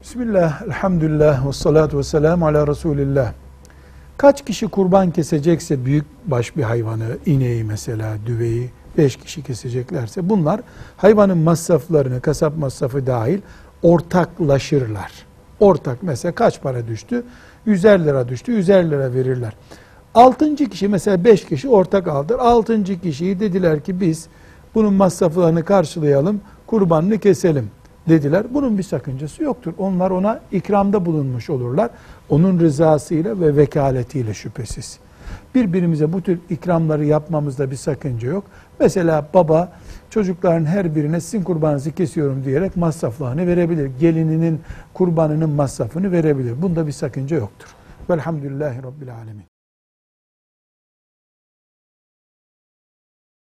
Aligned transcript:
Bismillah, 0.00 0.62
elhamdülillah, 0.62 1.48
ve 1.48 1.52
salatu 1.52 1.98
ve 1.98 2.02
selamu 2.02 2.46
ala 2.46 2.66
Resulillah. 2.66 3.32
Kaç 4.16 4.44
kişi 4.44 4.68
kurban 4.68 5.10
kesecekse 5.10 5.84
büyük 5.84 6.04
baş 6.26 6.56
bir 6.56 6.62
hayvanı, 6.62 7.18
ineği 7.26 7.64
mesela, 7.64 8.16
düveyi, 8.26 8.70
beş 8.98 9.16
kişi 9.16 9.42
keseceklerse 9.42 10.28
bunlar 10.28 10.60
hayvanın 10.96 11.38
masraflarını, 11.38 12.20
kasap 12.20 12.56
masrafı 12.56 13.06
dahil 13.06 13.38
ortaklaşırlar. 13.82 15.12
Ortak 15.60 16.02
mesela 16.02 16.34
kaç 16.34 16.62
para 16.62 16.86
düştü? 16.86 17.24
150 17.66 18.04
lira 18.04 18.28
düştü, 18.28 18.52
150 18.52 18.90
lira 18.90 19.14
verirler. 19.14 19.52
Altıncı 20.14 20.68
kişi 20.68 20.88
mesela 20.88 21.24
beş 21.24 21.44
kişi 21.44 21.68
ortak 21.68 22.08
aldılar. 22.08 22.38
Altıncı 22.38 23.00
kişiyi 23.00 23.40
dediler 23.40 23.80
ki 23.80 24.00
biz 24.00 24.26
bunun 24.74 24.94
masraflarını 24.94 25.64
karşılayalım, 25.64 26.40
kurbanını 26.66 27.18
keselim 27.18 27.70
dediler. 28.08 28.46
Bunun 28.54 28.78
bir 28.78 28.82
sakıncası 28.82 29.42
yoktur. 29.42 29.72
Onlar 29.78 30.10
ona 30.10 30.40
ikramda 30.52 31.06
bulunmuş 31.06 31.50
olurlar. 31.50 31.90
Onun 32.28 32.60
rızasıyla 32.60 33.40
ve 33.40 33.56
vekaletiyle 33.56 34.34
şüphesiz. 34.34 34.98
Birbirimize 35.54 36.12
bu 36.12 36.22
tür 36.22 36.38
ikramları 36.50 37.04
yapmamızda 37.04 37.70
bir 37.70 37.76
sakınca 37.76 38.28
yok. 38.28 38.44
Mesela 38.80 39.28
baba 39.34 39.72
çocukların 40.10 40.64
her 40.64 40.94
birine 40.94 41.20
sizin 41.20 41.44
kurbanınızı 41.44 41.92
kesiyorum 41.92 42.44
diyerek 42.44 42.76
masraflarını 42.76 43.46
verebilir. 43.46 43.90
Gelininin 44.00 44.60
kurbanının 44.94 45.50
masrafını 45.50 46.12
verebilir. 46.12 46.62
Bunda 46.62 46.86
bir 46.86 46.92
sakınca 46.92 47.36
yoktur. 47.36 47.68
Velhamdülillahi 48.10 48.82
Rabbil 48.82 49.14
Alemin. 49.14 49.59